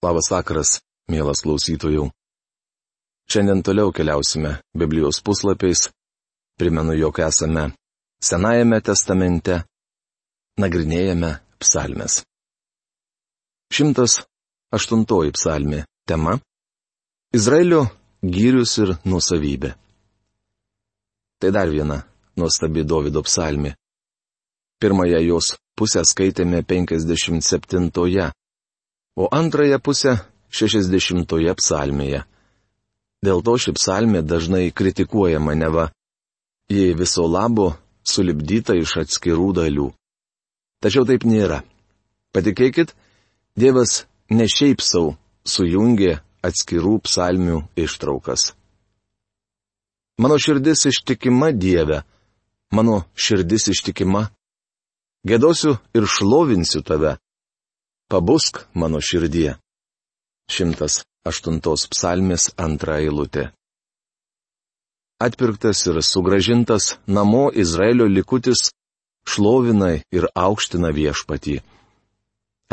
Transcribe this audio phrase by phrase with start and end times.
[0.00, 0.78] Labas vakaras,
[1.12, 2.06] mielas klausytojų.
[3.28, 5.90] Šiandien toliau keliausime Biblijos puslapiais.
[6.56, 7.66] Primenu, jog esame
[8.24, 9.58] Senajame testamente,
[10.56, 12.22] nagrinėjame psalmes.
[13.76, 16.38] 108 psalmė tema-
[17.38, 17.84] Izraelio
[18.24, 19.74] gyrius ir nusavybė.
[21.40, 22.00] Tai dar viena
[22.40, 23.76] nuostabi Davido psalmė.
[24.80, 28.32] Pirmąją jos pusę skaitėme 57-oje,
[29.16, 30.18] o antrąją pusę
[30.50, 32.24] 60-oje psalmėje.
[33.24, 35.90] Dėl to ši psalmė dažnai kritikuojama neva.
[36.70, 37.74] Ji viso labo
[38.06, 39.88] sulibdyta iš atskirų dalių.
[40.80, 41.60] Tačiau taip nėra.
[42.32, 42.94] Patikėkit,
[43.58, 48.52] Dievas ne šiaip savo sujungė atskirų psalmių ištraukas.
[50.20, 52.02] Mano širdis ištikima Dieve,
[52.72, 54.28] mano širdis ištikima
[55.26, 57.18] Gėdosiu ir šlovinsiu tave.
[58.10, 59.54] Pabusk mano širdie.
[60.50, 63.44] 108 psalmės antra eilutė.
[65.22, 68.70] Atpirktas ir sugražintas namo Izraelio likutis
[69.30, 71.60] šlovina ir aukština viešpatį.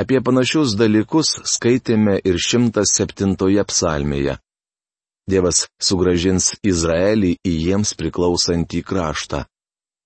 [0.01, 3.35] Apie panašius dalykus skaitėme ir 107
[3.69, 4.39] psalmėje.
[5.29, 9.43] Dievas sugražins Izraelį į jiems priklausantį kraštą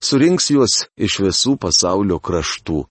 [0.01, 2.85] surinks juos iš visų pasaulio kraštų.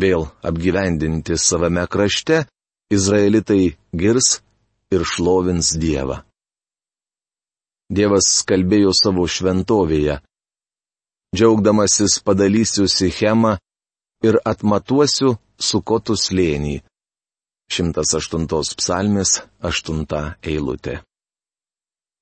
[0.00, 2.44] Vėl apgyvendinti savame krašte,
[2.90, 4.40] izraelitai girs
[4.94, 6.22] ir šlovins Dievą.
[7.94, 10.18] Dievas kalbėjo savo šventovėje.
[11.34, 13.56] Džiaugdamasis padalysiu Sichemą
[14.26, 16.76] ir atmatuosiu sukotų slėnį.
[17.70, 20.04] 108 psalmės 8
[20.42, 21.00] eilutė.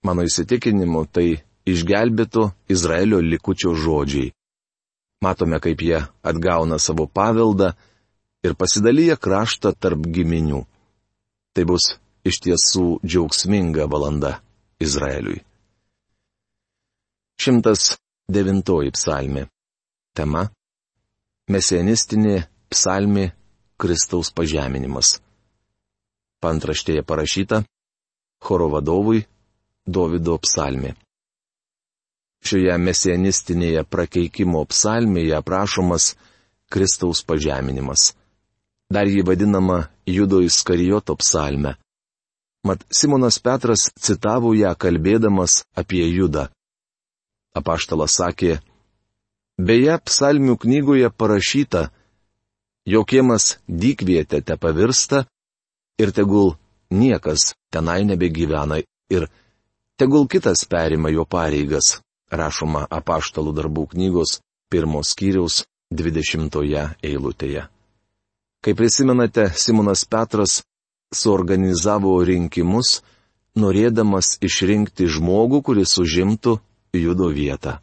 [0.05, 4.33] Mano įsitikinimu tai išgelbėto Izraelio likučio žodžiai.
[5.23, 7.73] Matome, kaip jie atgauna savo paveldą
[8.43, 10.65] ir pasidalyja kraštą tarp giminių.
[11.55, 11.93] Tai bus
[12.27, 14.41] iš tiesų džiaugsminga valanda
[14.83, 15.43] Izraeliui.
[17.39, 19.47] 109 psalmė.
[20.15, 20.49] Tema-
[21.55, 23.31] Mesienistinė psalmė
[23.79, 25.21] Kristaus pažeminimas.
[26.43, 27.63] Pantraštėje parašyta-
[28.45, 29.25] choro vadovui
[29.87, 30.95] Davido psalmė.
[32.43, 36.13] Šioje mesienistinėje prakeikimo psalmėje aprašomas
[36.73, 38.13] Kristaus pažeminimas.
[38.93, 41.77] Dar jį vadinama Judo Iskarijoto psalme.
[42.67, 46.49] Mat Simonas Petras citavo ją kalbėdamas apie Judą.
[47.55, 48.59] Apaštalas sakė,
[49.61, 51.91] Beje, psalmių knygoje parašyta,
[52.89, 55.27] jokiemas dykvietė te pavirsta
[56.01, 56.55] ir tegul
[56.91, 58.81] niekas tenai nebegyvena
[59.13, 59.29] ir
[60.01, 62.01] tegul kitas perima jo pareigas
[62.33, 64.41] rašoma apaštalų darbų knygos
[64.73, 65.63] pirmos skyriaus
[65.93, 66.59] 20
[67.05, 67.67] eilutėje.
[68.63, 70.63] Kaip prisimenate, Simonas Petras
[71.13, 73.01] suorganizavo rinkimus,
[73.59, 76.57] norėdamas išrinkti žmogų, kuris užimtų
[76.97, 77.81] judo vietą.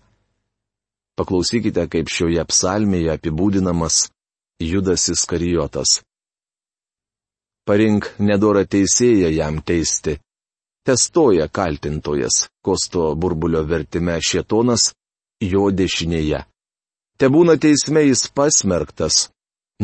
[1.19, 4.07] Paklausykite, kaip šioje psalmėje apibūdinamas
[4.63, 5.99] Judas Iskarijotas.
[7.67, 10.15] Parink nedorą teisėją jam teisti,
[10.89, 14.93] testoja kaltintojas, kosto burbulio vertime šietonas,
[15.41, 16.39] jo dešinėje.
[17.19, 19.27] Te būna teisme jis pasmerktas,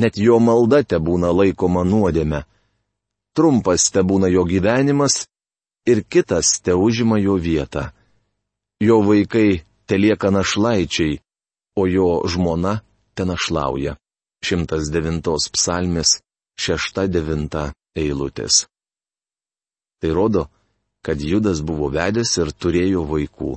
[0.01, 2.41] net jo malda te būna laikoma nuodėme.
[3.37, 5.27] Trumpas te būna jo gyvenimas
[5.85, 7.91] ir kitas te užima jo vietą.
[8.81, 11.19] Jo vaikai te lieka našlaičiai,
[11.77, 12.79] o jo žmona
[13.13, 13.93] te našlauja.
[14.41, 16.17] 109 psalmės
[16.57, 18.65] 6-9 eilutės.
[20.01, 20.49] Tai rodo,
[21.05, 23.51] kad Judas buvo vedęs ir turėjo vaikų.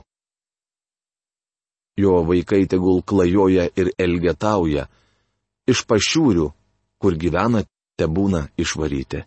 [1.98, 4.84] Jo vaikai tegul klajoja ir elgetauja,
[5.66, 6.46] iš pašiūrių,
[7.00, 7.64] kur gyvena,
[7.96, 9.24] te būna išvaryti.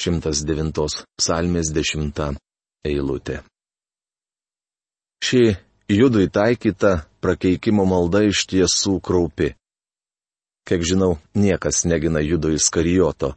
[0.00, 2.38] 109 psalmės 10
[2.86, 3.40] eilutė.
[5.24, 5.56] Ši
[5.90, 9.54] judui taikyta prakeikimo malda iš tiesų kraupi.
[10.68, 13.34] Kiek žinau, niekas negina judo įskarijoto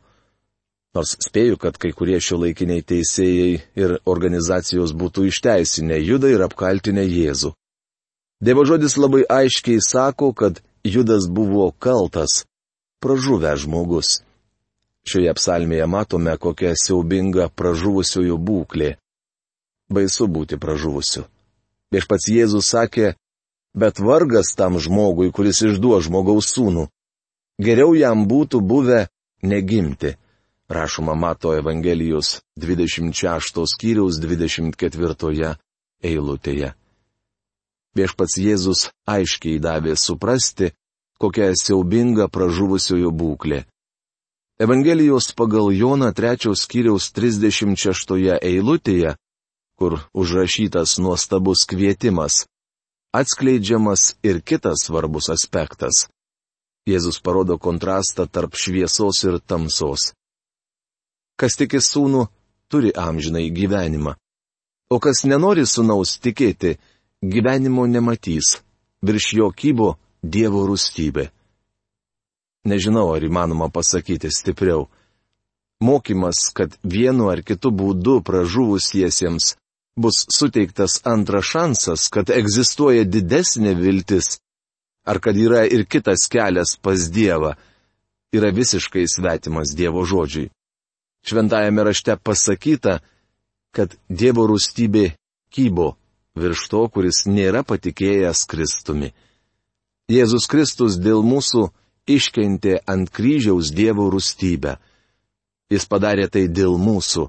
[0.97, 7.03] Nors spėju, kad kai kurie šio laikiniai teisėjai ir organizacijos būtų išteisinę Judą ir apkaltinę
[7.06, 7.51] Jėzų.
[8.41, 12.45] Dievo žodis labai aiškiai sako, kad Judas buvo kaltas,
[13.03, 14.09] pražuvęs žmogus.
[15.06, 18.95] Šioje psalmėje matome, kokia siaubinga pražuvusiųjų būklė.
[19.94, 21.27] Baisu būti pražuvusiu.
[21.94, 23.13] Viešpats Jėzus sakė,
[23.77, 26.88] bet vargas tam žmogui, kuris išduo žmogaus sūnų.
[27.62, 29.06] Geriau jam būtų buvę
[29.44, 30.15] negimti
[30.69, 35.56] rašoma Mato Evangelijos 26 skyriaus 24
[36.04, 36.74] eilutėje.
[37.98, 40.71] Viešpats Jėzus aiškiai davė suprasti,
[41.19, 43.66] kokia siaubinga pražuvusiojo būklė.
[44.60, 49.16] Evangelijos pagal Joną 3 skyriaus 36 eilutėje,
[49.80, 52.45] kur užrašytas nuostabus kvietimas,
[53.16, 56.06] atskleidžiamas ir kitas svarbus aspektas.
[56.86, 60.13] Jėzus parodo kontrastą tarp šviesos ir tamsos.
[61.39, 62.25] Kas tiki sūnų,
[62.68, 64.15] turi amžinai gyvenimą.
[64.91, 66.75] O kas nenori sūnaus tikėti,
[67.24, 68.57] gyvenimo nematys.
[69.06, 71.30] Virš jo kybo Dievo rūstybė.
[72.68, 74.89] Nežinau, ar įmanoma pasakyti stipriau.
[75.80, 79.53] Mokymas, kad vienu ar kitu būdu pražuvusiesiems
[79.95, 84.42] bus suteiktas antras šansas, kad egzistuoja didesnė viltis,
[85.07, 87.56] ar kad yra ir kitas kelias pas Dievą,
[88.35, 90.50] yra visiškai svetimas Dievo žodžiui.
[91.27, 93.00] Šventajame rašte pasakyta,
[93.75, 95.12] kad Dievo rūstybė
[95.54, 95.94] kybo
[96.39, 99.12] virš to, kuris nėra patikėjęs Kristumi.
[100.10, 101.68] Jėzus Kristus dėl mūsų
[102.10, 104.77] iškentė ant kryžiaus Dievo rūstybę.
[105.69, 107.27] Jis padarė tai dėl mūsų,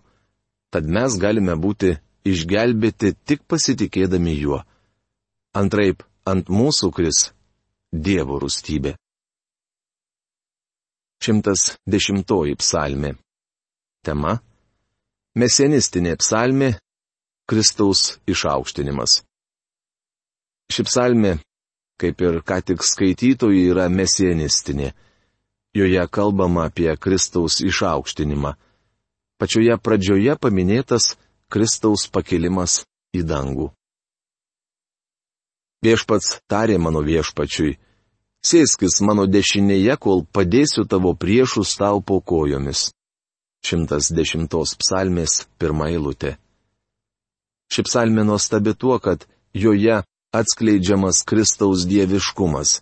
[0.73, 4.63] tad mes galime būti išgelbėti tik pasitikėdami juo.
[5.53, 7.27] Antraip, ant mūsų kris
[7.93, 8.95] Dievo rūstybė.
[11.21, 13.17] 110 psalmė.
[14.01, 14.39] Tema-
[15.41, 16.71] Mesenistinė psalmė-
[17.51, 19.21] Kristaus išaukštinimas.
[20.73, 21.33] Ši psalmė,
[22.01, 24.95] kaip ir ką tik skaitytojai, yra mesenistinė.
[25.77, 28.55] Joje kalbama apie Kristaus išaukštinimą.
[29.39, 31.17] Pačioje pradžioje paminėtas
[31.53, 33.69] Kristaus pakelimas į dangų.
[35.85, 37.77] Viešpats tarė mano viešpačiui,
[38.45, 42.91] sėskis mano dešinėje, kol padėsiu tavo priešus tau po kojomis.
[43.65, 44.49] 110
[44.81, 46.37] psalmės pirmą eilutę.
[47.71, 50.03] Ši psalmė nuostabi tuo, kad joje
[50.35, 52.81] atskleidžiamas Kristaus dieviškumas.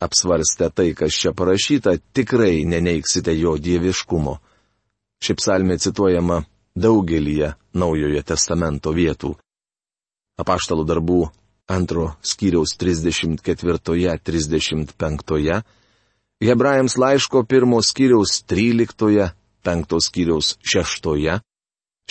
[0.00, 4.38] Apsvarstę tai, kas čia parašyta, tikrai neneiksite jo dieviškumo.
[5.24, 6.44] Ši psalmė cituojama
[6.76, 9.34] daugelyje Naujojo testamento vietų.
[10.38, 11.30] Apaštalų darbų
[11.70, 15.62] antro skyriaus 34-35,
[16.44, 19.32] Hebrajams laiško pirmo skyriaus 13,
[19.64, 21.40] penkto skyriaus 6,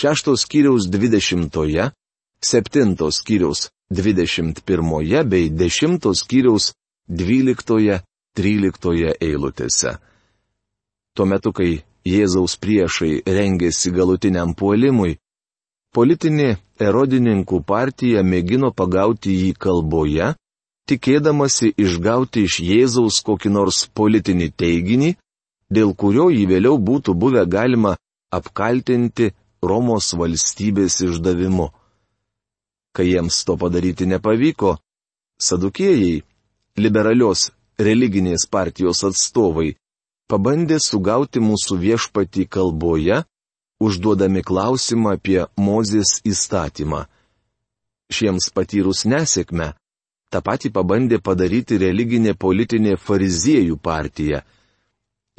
[0.00, 1.90] šešto skyriaus 20,
[2.42, 6.72] septinto skyriaus 21 bei dešimto skyriaus
[7.08, 9.98] 12-13 eilutėse.
[11.14, 15.16] Tuo metu, kai Jėzaus priešai rengėsi galutiniam puolimui,
[15.94, 20.34] politinė erodininkų partija mėgino pagauti jį kalboje,
[20.90, 25.14] tikėdamasi išgauti iš Jėzaus kokį nors politinį teiginį,
[25.76, 27.96] dėl kurio jį vėliau būtų buvę galima
[28.38, 29.32] apkaltinti
[29.64, 31.70] Romos valstybės išdavimu.
[32.94, 34.76] Kai jiems to padaryti nepavyko,
[35.40, 36.22] sadukėjai,
[36.78, 37.48] liberalios
[37.78, 39.74] religinės partijos atstovai,
[40.30, 43.22] pabandė sugauti mūsų viešpatį kalboje,
[43.82, 47.04] užduodami klausimą apie Mozės įstatymą.
[48.14, 49.72] Šiems patyrus nesėkmę,
[50.30, 54.44] tą patį pabandė padaryti religinė politinė fariziejų partija.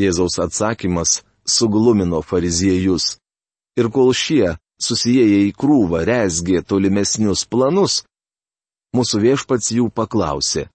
[0.02, 3.18] Jėzaus atsakymas suglumino fariziejus.
[3.80, 8.04] Ir kol šie, susijęję į krūvą, rezgė tolimesnius planus,
[8.96, 10.68] mūsų viešpats jų paklausė.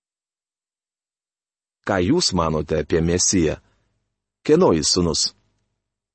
[1.84, 3.56] Ką jūs manote apie Mesiją?
[4.44, 5.20] Kieno jis sunus?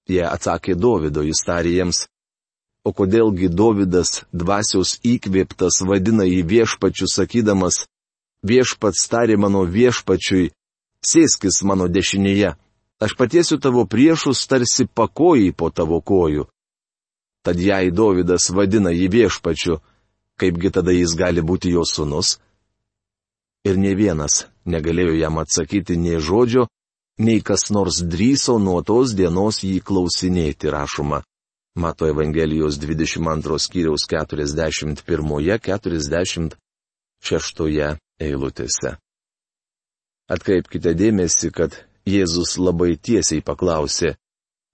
[0.09, 2.05] Jie atsakė Dovido, jiems.
[2.85, 7.87] O kodėlgi Dovydas dvasios įkvėptas vadina jį viešpačiu sakydamas,
[8.45, 10.51] viešpats tarė mano viešpačiui,
[11.01, 12.53] sėskis mano dešinėje,
[12.99, 16.45] aš patiesiu tavo priešus tarsi pakojai po tavo kojų.
[17.45, 19.77] Tad jei Dovydas vadina jį viešpačiu,
[20.39, 22.39] kaipgi tada jis gali būti jo sunus?
[23.65, 26.67] Ir ne vienas negalėjo jam atsakyti nie žodžio,
[27.19, 31.23] nei kas nors drįso nuo tos dienos jį klausinėti rašoma.
[31.75, 36.55] Mato Evangelijos 22 skyriaus 41-46
[38.19, 38.97] eilutėse.
[40.31, 44.15] Atkreipkite dėmesį, kad Jėzus labai tiesiai paklausė,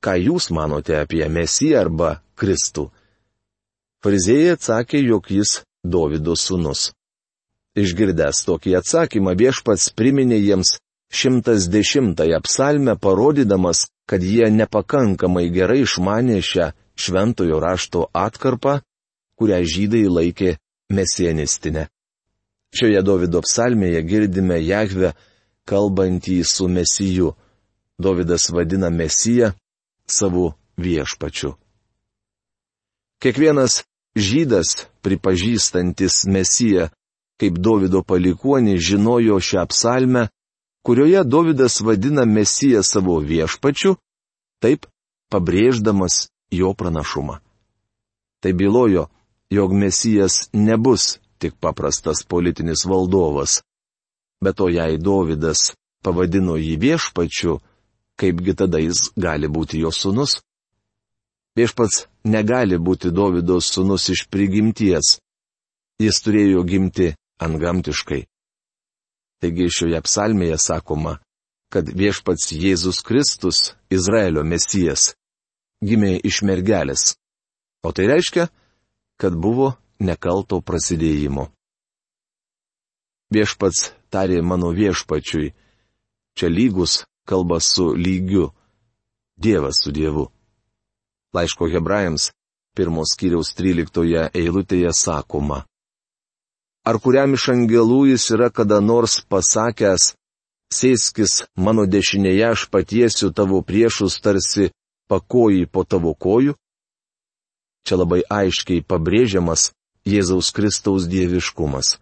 [0.04, 2.90] ką jūs manote apie Mesiją arba Kristų.
[4.04, 6.92] Farizėjai atsakė, jog jis Dovido sūnus.
[7.78, 10.76] Išgirdęs tokį atsakymą viešpats priminė jiems
[11.12, 18.82] 110 psalmę parodydamas, kad jie nepakankamai gerai išmanė šią šventojo rašto atkarpą,
[19.40, 20.58] kurią žydai laikė
[20.92, 21.88] mesienistinę.
[22.76, 25.14] Šioje Davido psalmėje girdime Jahvę
[25.70, 27.34] kalbantį su Mesiju.
[28.02, 29.52] Davidas vadina Mesiją
[30.08, 31.54] savo viešpačiu.
[33.22, 33.84] Kiekvienas
[34.18, 36.90] žydas, pripažįstantis Mesiją
[37.42, 40.28] kaip Davido palikuonį, žinojo šią psalmę
[40.86, 43.96] kurioje Davidas vadina Mesiją savo viešpačiu
[44.62, 44.86] taip
[45.32, 47.40] pabrėždamas jo pranašumą.
[48.42, 49.08] Tai bylojo,
[49.50, 53.62] jog Mesijas nebus tik paprastas politinis valdovas.
[54.42, 55.72] Bet to jei Dovydas
[56.04, 57.60] pavadino jį viešpačiu,
[58.18, 60.40] kaipgi tada jis gali būti jo sunus?
[61.58, 65.20] Viešpats negali būti Dovydo sunus iš prigimties.
[66.02, 68.24] Jis turėjo gimti antgamtiškai.
[69.42, 71.18] Taigi šioje psalmėje sakoma,
[71.74, 75.14] kad viešpats Jėzus Kristus, Izraelio mesijas,
[75.82, 77.16] gimė iš mergelės.
[77.86, 78.50] O tai reiškia,
[79.22, 81.50] kad buvo nekalto prasidėjimo.
[83.34, 85.54] Viešpats tarė mano viešpačiui,
[86.38, 88.52] čia lygus kalba su lygiu,
[89.38, 90.28] Dievas su Dievu.
[91.34, 92.30] Laiško hebrajams,
[92.76, 95.64] pirmos kiriaus 13 eilutėje sakoma.
[96.86, 100.14] Ar kuriam iš angelų jis yra kada nors pasakęs,
[100.74, 104.72] sėskis mano dešinėje, aš patiesiu tavo priešus tarsi
[105.10, 106.56] pakoji po tavo kojų?
[107.86, 109.72] Čia labai aiškiai pabrėžiamas
[110.06, 111.98] Jėzaus Kristaus dieviškumas.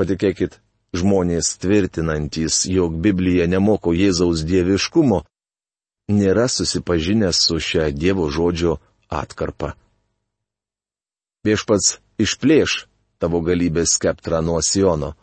[0.00, 0.60] Patikėkit,
[0.96, 5.22] žmonės tvirtinantys, jog Biblija nemoko Jėzaus dieviškumo,
[6.10, 8.78] nėra susipažinęs su šia Dievo žodžio
[9.08, 9.74] atkarpa.
[11.46, 12.84] Viešpats išplėš
[13.22, 15.14] tavo galybės skeptrą nuo Siono.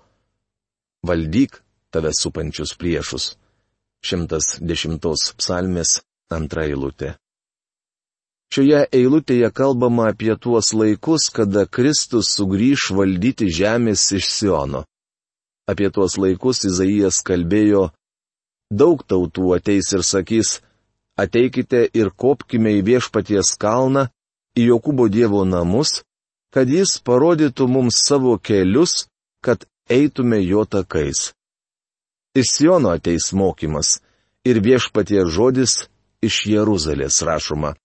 [1.06, 3.36] Valdyk tave supančius priešus.
[4.06, 6.00] 110 psalmės
[6.32, 7.16] antra eilutė.
[8.54, 14.86] Šioje eilutėje kalbama apie tuos laikus, kada Kristus sugrįž valdyti žemės iš Siono.
[15.68, 17.90] Apie tuos laikus Izaijas kalbėjo,
[18.72, 20.60] daug tautų ateis ir sakys,
[21.20, 24.08] ateikite ir kopkime į viešpaties kalną,
[24.58, 26.02] į Jokūbo Dievo namus,
[26.54, 29.08] kad jis parodytų mums savo kelius,
[29.44, 31.34] kad eitume jo takais.
[32.38, 33.98] Iš Siono ateis mokymas
[34.46, 35.88] ir viešpatie žodis
[36.22, 37.76] iš Jeruzalės rašoma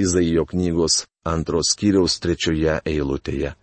[0.00, 3.54] Izaijo knygos antros kiriaus trečioje eilutėje.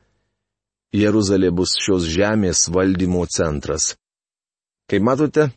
[0.96, 3.94] Jeruzalė bus šios žemės valdymo centras.
[4.90, 5.52] Kaip matote,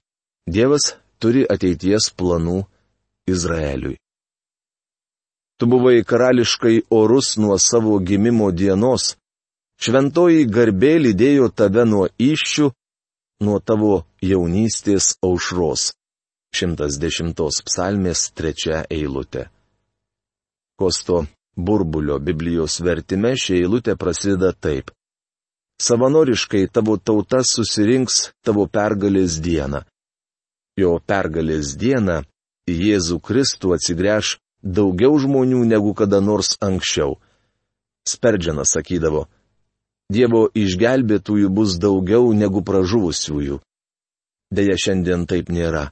[0.45, 2.65] Dievas turi ateities planų
[3.31, 3.97] Izraeliui.
[5.57, 9.15] Tu buvai karališkai orus nuo savo gimimo dienos.
[9.83, 12.69] Šventoji garbė lydėjo tave nuo iššių,
[13.47, 15.93] nuo tavo jaunystės aušros.
[16.53, 19.47] 110 psalmės trečia eilutė.
[20.77, 21.23] Kosto
[21.57, 24.91] burbulio Biblijos vertime ši eilutė prasideda taip.
[25.81, 29.83] Savanoriškai tavo tauta susirinks tavo pergalės dieną.
[30.79, 32.23] Jo pergalės dieną
[32.69, 37.19] į Jėzų Kristų atsigręš daugiau žmonių negu kada nors anksčiau.
[38.09, 39.27] Sperdžianas sakydavo,
[40.13, 43.61] Dievo išgelbėtųjų bus daugiau negu pražuvusiųjų.
[44.53, 45.87] Deja, šiandien taip nėra.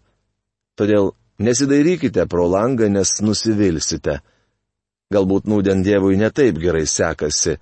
[0.77, 4.19] Todėl nesidairykite pro langą, nes nusivilsite.
[5.15, 7.57] Galbūt nūdien Dievui netaip gerai sekasi.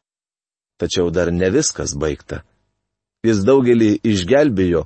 [0.79, 2.43] Tačiau dar ne viskas baigta.
[3.27, 4.85] Jis daugelį išgelbėjo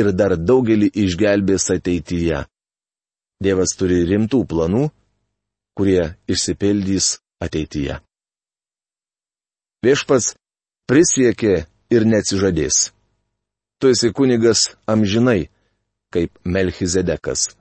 [0.00, 2.44] ir dar daugelį išgelbės ateityje.
[3.44, 4.86] Dievas turi rimtų planų
[5.76, 8.00] kurie išsipildys ateityje.
[9.84, 10.32] Viešpats
[10.88, 12.90] prisiekė ir neatsižadės.
[13.76, 15.50] Tu esi kunigas amžinai,
[16.10, 17.52] kaip Melchizedekas.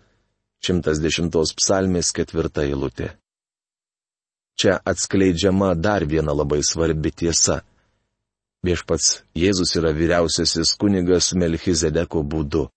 [0.64, 1.30] 110
[1.60, 3.12] psalmės ketvirta eilutė.
[4.56, 7.62] Čia atskleidžiama dar viena labai svarbi tiesa.
[8.66, 12.70] Viešpats Jėzus yra vyriausiasis kunigas Melchizedeko būdu.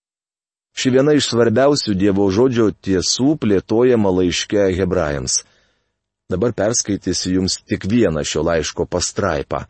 [0.78, 5.40] Ši viena iš svarbiausių Dievo žodžio tiesų plėtojama laiške hebrajams.
[6.28, 9.64] Dabar perskaitysiu jums tik vieną šio laiško pastraipą.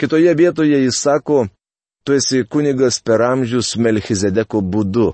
[0.00, 1.46] Kitoje vietoje jis sako,
[2.04, 5.12] tu esi kunigas per amžius Melchizedeko būdu.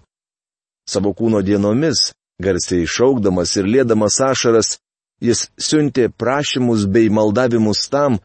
[0.89, 4.79] Savo kūno dienomis, garsiai šaukdamas ir lėdamas ašaras,
[5.21, 8.19] jis siuntė prašymus bei maldavimus tam,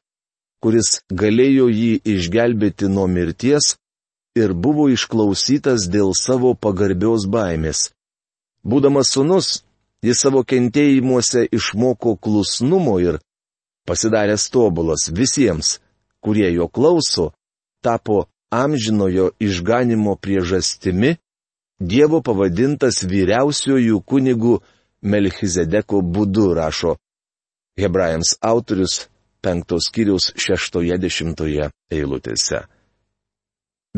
[0.64, 3.76] kuris galėjo jį išgelbėti nuo mirties
[4.40, 7.92] ir buvo išklausytas dėl savo pagarbios baimės.
[8.64, 9.64] Būdamas sunus,
[10.06, 13.20] jis savo kentėjimuose išmoko klusnumo ir,
[13.88, 15.80] pasidaręs tobulas visiems,
[16.24, 17.34] kurie jo klauso,
[17.84, 21.18] tapo amžinojo išganimo priežastimi,
[21.84, 24.60] Dievo pavadintas vyriausiojų kunigų
[25.04, 26.98] Melchizedeko būdu rašo
[27.80, 29.08] Hebrajams autorius
[29.44, 32.64] penktos kiriaus šeštoje dešimtoje eilutėse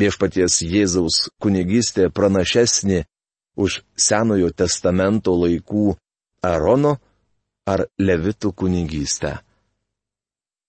[0.00, 3.04] viešpaties Jėzaus kunigystė pranašesnė
[3.56, 5.96] už Senojo testamento laikų
[6.44, 6.96] Arono
[7.66, 9.38] ar Levitų kunigystę.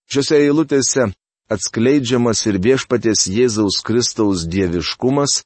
[0.08, 1.10] Šiuose eilutėse
[1.52, 5.42] atskleidžiamas ir viešpaties Jėzaus Kristaus dieviškumas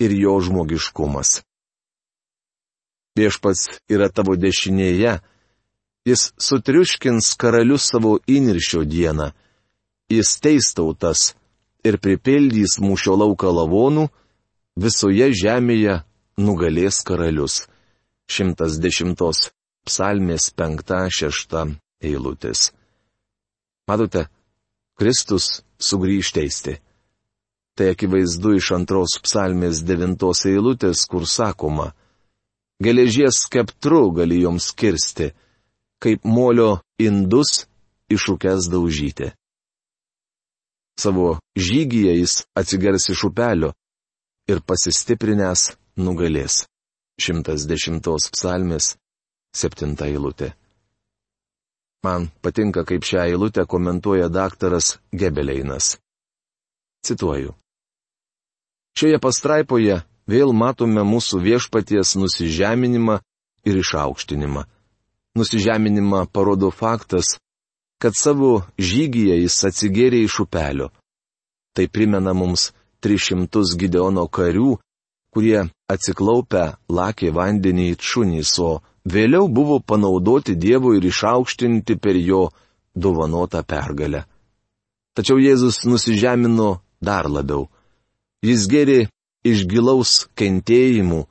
[0.00, 1.42] ir jo žmogiškumas.
[3.14, 5.18] Viešpats yra tavo dešinėje,
[6.08, 9.30] jis sutriuškins karalius savo įniršio dieną,
[10.10, 11.32] jis teistautas
[11.86, 14.08] ir pripildys mūšio lauką lavonų,
[14.76, 16.00] visoje žemėje
[16.42, 17.62] nugalės karalius.
[18.26, 19.52] 110
[19.84, 22.70] psalmės 5-6 eilutės.
[23.86, 24.26] Matote,
[24.96, 26.78] Kristus sugrįž teisti.
[27.74, 31.92] Tai akivaizdu iš antros psalmės devintos eilutės, kur sakoma,
[32.84, 35.30] geležies skeptru gali joms kirsti,
[36.02, 37.64] kaip molio indus
[38.12, 39.30] iššūkęs daužyti.
[41.00, 43.72] Savo žygyje jis atsigers iš upelio
[44.50, 46.64] ir pasistiprinęs nugalės.
[47.18, 48.02] 110
[48.34, 48.94] psalmės
[49.54, 50.52] 7 eilutė.
[52.04, 55.96] Man patinka, kaip šią eilutę komentuoja daktaras Gebeleinas.
[57.06, 57.54] Cituoju.
[58.98, 63.18] Šioje pastraipoje vėl matome mūsų viešpaties nusižeminimą
[63.64, 64.64] ir išaukštinimą.
[65.34, 67.36] Nusižeminimą parodo faktas,
[67.98, 70.90] kad savo žygyje jis atsigėrė iš upelio.
[71.74, 72.70] Tai primena mums
[73.02, 74.76] 300 Gideono karių,
[75.34, 82.46] kurie atsiklaupę lakė vandenį į šunys, o vėliau buvo panaudoti Dievo ir išaukštinti per jo
[82.94, 84.24] dovanotą pergalę.
[85.14, 87.68] Tačiau Jėzus nusižemino dar labiau.
[88.42, 89.00] Jis gėrė
[89.44, 91.24] iš gilaus kentėjimų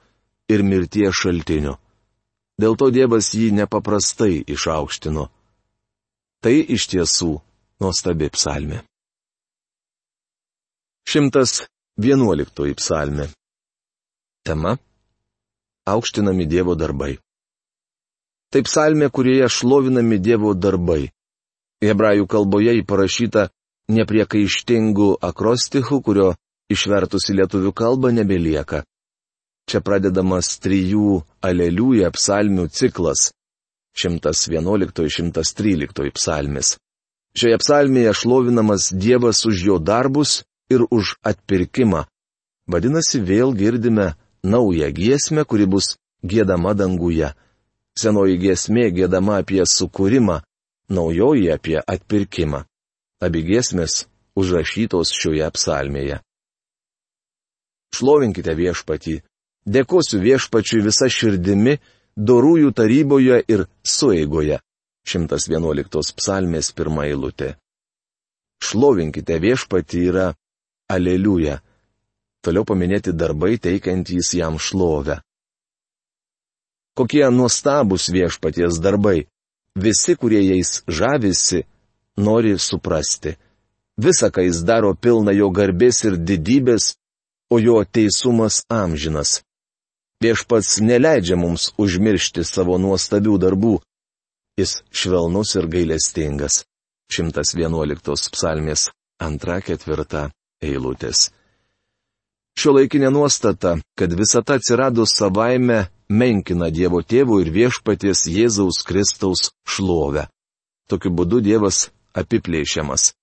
[0.54, 1.76] ir mirties šaltinių.
[2.62, 5.26] Dėl to Dievas jį nepaprastai išaukštino.
[6.44, 7.32] Tai iš tiesų
[7.82, 8.84] nuostabi psalmė.
[11.10, 13.28] 111 psalmė.
[14.46, 14.78] Tema-
[15.94, 17.18] aukštinami Dievo darbai.
[18.52, 21.10] Tai psalmė, kurioje šlovinami Dievo darbai.
[21.84, 23.50] Hebrajų kalboje įparašyta
[23.90, 26.30] nepriekaištingų akrostichų, kurio
[26.72, 28.84] išvertus į lietuvių kalbą nebelieka.
[29.70, 33.32] Čia pradedamas trijų aleliųjų psalmių ciklas
[33.96, 36.78] 111-113 psalmis.
[37.34, 42.06] Šioje psalmėje šlovinamas Dievas už jo darbus ir už atpirkimą.
[42.68, 47.34] Vadinasi, vėl girdime naują giesmę, kuri bus gėdama danguje.
[48.00, 50.42] Senoji giesmė gėdama apie sukūrimą,
[50.90, 52.64] naujoji apie atpirkimą.
[53.22, 56.22] Abi giesmės užrašytos šioje psalmėje.
[57.94, 59.20] Šlovinkite viešpatį,
[59.70, 61.78] dėkosiu viešpačiui visą širdimi,
[62.18, 64.60] dorųjų taryboje ir sueigoje.
[65.06, 67.54] 111 psalmės pirmą eilutę.
[68.64, 70.30] Šlovinkite viešpatį yra
[70.90, 71.60] Aleliuja.
[72.44, 75.20] Toliau paminėti darbai teikiantys jam šlovę.
[76.96, 79.26] Kokie nuostabus viešpaties darbai.
[79.76, 81.64] Visi, kurie jais žavisi,
[82.18, 83.34] nori suprasti.
[83.98, 86.94] Visa, ką jis daro, pilna jo garbės ir didybės,
[87.50, 89.42] o jo teisumas amžinas.
[90.24, 93.74] Viešpats neleidžia mums užmiršti savo nuostabių darbų.
[94.60, 96.64] Jis švelnus ir gailestingas.
[97.12, 98.90] 111 psalmės
[99.22, 100.30] 2-4
[100.64, 101.30] eilutės.
[102.58, 110.28] Šio laikinė nuostata, kad visata atsirado savaime, menkina Dievo tėvų ir viešpaties Jėzaus Kristaus šlovę.
[110.90, 113.14] Tokiu būdu Dievas apiplėšiamas.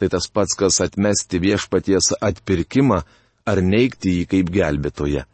[0.00, 3.02] Tai tas pats, kas atmesti viešpaties atpirkimą
[3.46, 5.24] ar neikti jį kaip gelbėtoje.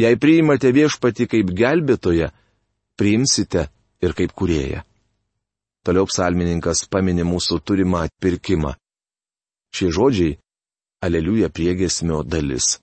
[0.00, 2.30] Jei priimate viešpati kaip gelbėtoje,
[2.98, 3.68] priimsite
[4.02, 4.82] ir kaip kurėja.
[5.84, 8.72] Toliau psalmininkas paminė mūsų turimą atpirkimą.
[9.74, 10.38] Šie žodžiai-
[11.06, 12.78] aleliuja priegesmio dalis.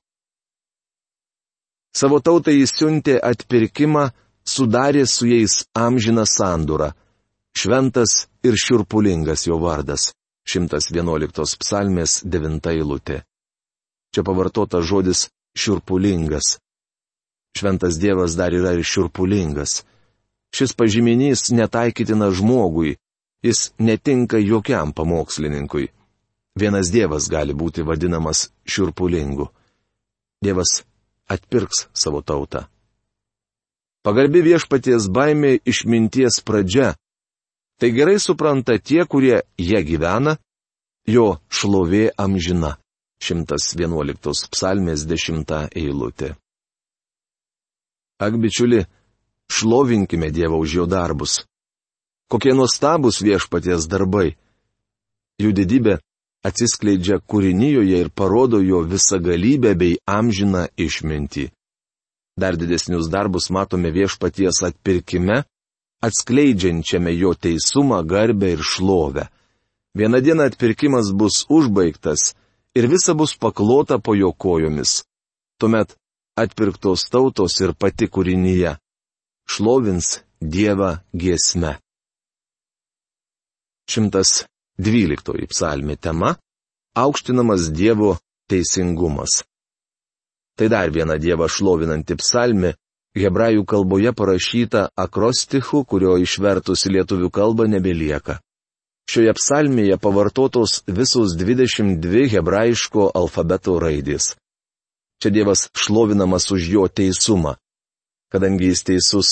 [1.91, 4.11] Savo tautai jis siuntė atpirkimą,
[4.47, 6.93] sudarė su jais amžiną sandūrą.
[7.57, 10.13] Šventas ir širpulingas jo vardas.
[10.47, 13.21] 111 psalmės 9 eilutė.
[14.11, 16.59] Čia pavartota žodis širpulingas.
[17.57, 19.83] Šventas Dievas dar yra ir širpulingas.
[20.55, 22.97] Šis pažyminys netaikytina žmogui,
[23.43, 25.87] jis netinka jokiam pamokslininkui.
[26.59, 29.47] Vienas Dievas gali būti vadinamas širpulingu.
[30.43, 30.83] Dievas
[31.31, 32.67] atpirks savo tautą.
[34.03, 36.95] Pagarbi viešpaties baimė išminties pradžia.
[37.79, 40.35] Tai gerai supranta tie, kurie jie gyvena,
[41.07, 42.80] jo šlovė amžina.
[43.21, 46.33] 111 psalmės 10 eilutė.
[48.21, 48.85] Ak, bičiuli,
[49.49, 51.41] šlovinkime Dievą už jo darbus.
[52.31, 54.37] Kokie nuostabus viešpaties darbai.
[55.41, 55.97] Jų didybė
[56.45, 61.49] atsiskleidžia kūrinyjoje ir parodo jo visagalybę bei amžiną išmintį.
[62.41, 65.43] Dar didesnius darbus matome viešpaties atpirkime,
[66.01, 69.27] atskleidžiančiame jo teisumą, garbę ir šlovę.
[69.97, 72.31] Vieną dieną atpirkimas bus užbaigtas
[72.75, 75.03] ir visa bus paklota po jo kojomis.
[75.59, 75.95] Tuomet
[76.35, 78.77] atpirktos tautos ir pati kūrinyje.
[79.47, 81.77] šlovins Dievą giesme.
[83.89, 86.35] 112 psalmi tema-
[87.03, 88.17] aukštinamas Dievo
[88.49, 89.43] teisingumas.
[90.57, 92.73] Tai dar viena Dievą šlovinanti psalmi,
[93.15, 98.39] hebrajų kalboje parašyta akrostichu, kurio išvertus į lietuvių kalbą nebelieka.
[99.09, 104.35] Šioje psalmėje pavartotos visos 22 hebrajiško alfabeto raidės.
[105.21, 107.55] Čia Dievas šlovinamas už jo teisumą.
[108.31, 109.27] Kadangi jis teisus,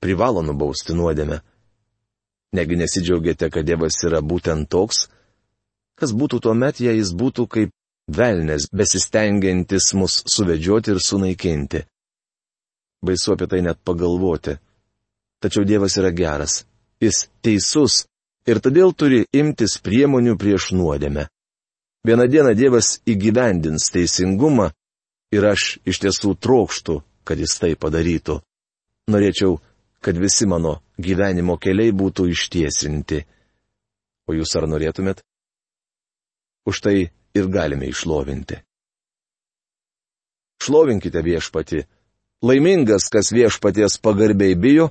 [0.00, 1.42] privalo nubausti nuodėmę.
[2.56, 5.06] Negi nesidžiaugiate, kad Dievas yra būtent toks?
[5.98, 7.74] Kas būtų tuo met, jei jis būtų kaip
[8.08, 11.84] velnės, besistengiantis mus suvedžioti ir sunaikinti?
[13.04, 14.56] Baisu apie tai net pagalvoti.
[15.42, 16.64] Tačiau Dievas yra geras.
[16.98, 18.06] Jis teisus
[18.48, 21.28] ir todėl turi imtis priemonių prieš nuodėmę.
[22.06, 24.70] Vieną dieną Dievas įgyvendins teisingumą
[25.34, 28.38] ir aš iš tiesų trokštų, kad jis tai padarytų.
[29.12, 29.58] Norėčiau
[30.00, 33.22] kad visi mano gyvenimo keliai būtų ištiesinti.
[34.28, 35.22] O jūs ar norėtumėt?
[36.68, 36.96] Už tai
[37.34, 38.60] ir galime išlovinti.
[40.62, 41.84] Šlovinkite viešpati.
[42.44, 44.90] Laimingas, kas viešpaties pagarbiai bijo,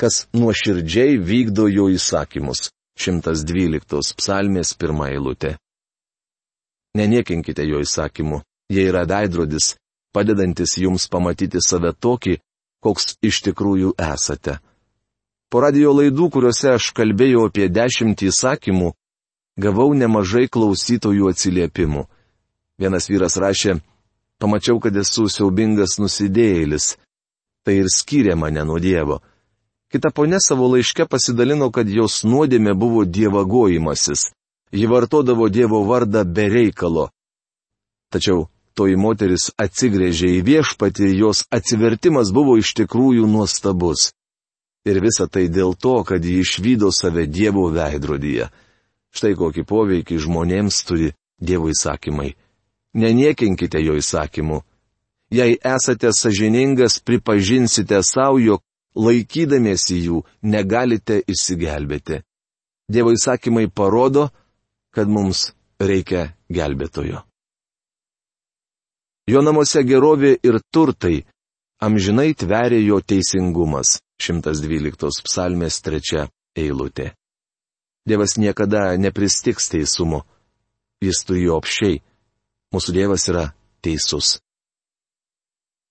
[0.00, 2.70] kas nuoširdžiai vykdo jo įsakymus.
[2.98, 5.54] 112 psalmės pirmą eilutę.
[6.98, 8.40] Neniekinkite jo įsakymų,
[8.74, 9.76] jie yra veidrodis,
[10.12, 12.38] padedantis jums pamatyti save tokį,
[12.82, 14.58] koks iš tikrųjų esate.
[15.48, 18.90] Po radio laidų, kuriuose aš kalbėjau apie dešimtį įsakymų,
[19.56, 22.04] gavau nemažai klausytojų atsiliepimų.
[22.78, 23.78] Vienas vyras rašė,
[24.42, 26.96] pamačiau, kad esu siaubingas nusidėjėlis.
[27.64, 29.22] Tai ir skyrė mane nuo Dievo.
[29.88, 34.28] Kita ponė savo laiške pasidalino, kad jos nuodėmė buvo dievagojimasis.
[34.72, 37.08] Ji vartodavo Dievo vardą be reikalo.
[38.12, 44.10] Tačiau toji moteris atsigrėžė į viešpatį jos atsivertimas buvo iš tikrųjų nuostabus.
[44.84, 48.50] Ir visa tai dėl to, kad ji išvydo save Dievo veidrodyje.
[49.16, 52.34] Štai kokį poveikį žmonėms turi Dievo įsakymai.
[52.94, 54.62] Neniekinkite jo įsakymų.
[55.32, 58.62] Jei esate sažiningas, pripažinsite savo, jog
[58.96, 62.22] laikydamiesi jų negalite išsigelbėti.
[62.88, 64.28] Dievo įsakymai parodo,
[64.94, 67.22] kad mums reikia gelbėtojo.
[69.28, 71.26] Jo namuose gerovė ir turtai,
[71.84, 73.98] amžinai tveria jo teisingumas.
[74.18, 76.24] 112 psalmės 3
[76.58, 77.12] eilutė.
[78.08, 80.24] Dievas niekada nepristiks teisumo.
[81.04, 82.00] Jis turi jo apšiai.
[82.74, 83.44] Mūsų Dievas yra
[83.84, 84.38] teisus.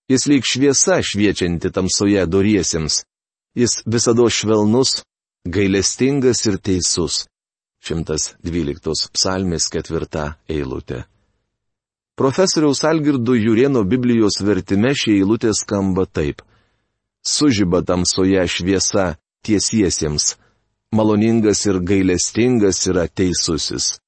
[0.07, 3.03] Jis lyg šviesa šviečianti tamsoje doriesiems.
[3.55, 5.01] Jis visada švelnus,
[5.43, 7.25] gailestingas ir teisus.
[7.83, 11.03] 112 psalmės 4 eilutė.
[12.17, 16.41] Profesoriaus Algirdo Jurieno Biblijos vertime šie eilutė skamba taip.
[17.21, 20.37] Sužyba tamsoje šviesa tiesiesiems,
[20.95, 23.99] maloningas ir gailestingas yra teisusis.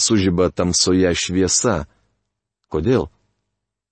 [0.00, 1.84] Sužyba tamsoje šviesa.
[2.72, 3.06] Kodėl?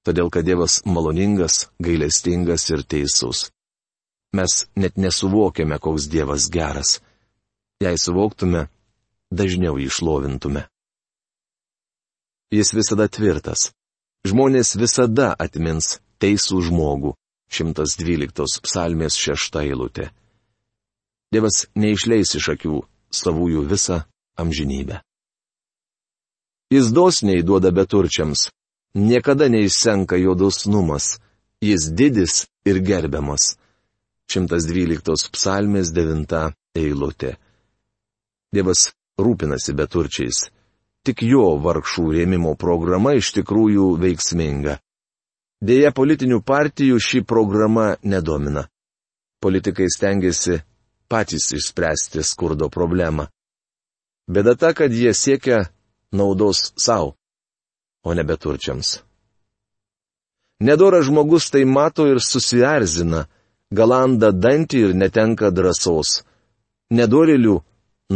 [0.07, 3.49] Todėl, kad Dievas maloningas, gailestingas ir teisus.
[4.37, 7.01] Mes net nesuvokiame, koks Dievas geras.
[7.83, 8.69] Jei suvoktume,
[9.35, 10.63] dažniau jį šlovintume.
[12.55, 13.73] Jis visada tvirtas.
[14.27, 17.17] Žmonės visada atmins teisų žmogų.
[17.51, 20.11] 112 psalmės 6 eilutė.
[21.35, 24.01] Dievas neišleis iš akių savųjų visą
[24.39, 25.01] amžinybę.
[26.75, 28.49] Jis dosniai duoda beturčiams,
[28.97, 31.19] niekada neįsenka jo dosnumas,
[31.61, 33.55] jis didis ir gerbiamas.
[34.33, 37.37] 112 psalmės 9 eilutė.
[38.51, 40.49] Dievas rūpinasi beturčiais
[41.07, 44.81] tik jo vargšų rėmimo programa iš tikrųjų veiksminga.
[45.63, 48.67] Deja, politinių partijų ši programa nedomina.
[49.41, 50.59] Politikai stengiasi
[51.09, 53.29] patys išspręsti skurdo problemą.
[54.27, 55.69] Bėda ta, kad jie siekia
[56.11, 57.15] naudos savo,
[58.07, 58.89] o ne beturčiams.
[60.61, 63.27] Nedoras žmogus tai mato ir susierzina,
[63.79, 66.23] galanda dantį ir netenka drąsos.
[66.97, 67.57] Nedorilių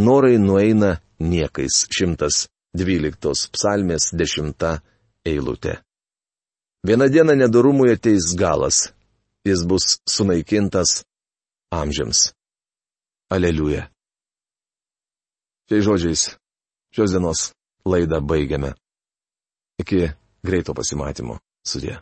[0.07, 1.85] norai nueina niekais.
[1.91, 2.47] Šimtas
[2.79, 4.81] 12 psalmės 10
[5.27, 5.81] eilutė.
[6.87, 8.89] Vieną dieną nedorumui ateis galas.
[9.45, 11.03] Jis bus sunaikintas
[11.73, 12.31] amžiams.
[13.31, 13.89] Aleliuja.
[15.69, 16.23] Šiais žodžiais
[16.95, 17.51] šios dienos
[17.85, 18.75] laidą baigiame.
[19.81, 20.01] Iki
[20.45, 21.39] greito pasimatymo.
[21.65, 21.99] Sudė.